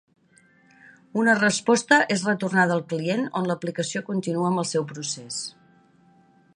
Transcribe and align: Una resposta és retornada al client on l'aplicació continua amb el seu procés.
Una 1.23 1.35
resposta 1.39 1.99
és 2.17 2.23
retornada 2.29 2.75
al 2.77 2.83
client 2.95 3.23
on 3.41 3.51
l'aplicació 3.51 4.05
continua 4.11 4.53
amb 4.53 4.65
el 4.65 4.71
seu 4.75 4.89
procés. 4.95 5.41